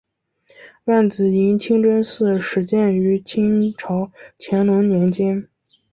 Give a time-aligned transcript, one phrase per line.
[0.85, 5.47] 万子营清真寺始建于清朝乾隆年间。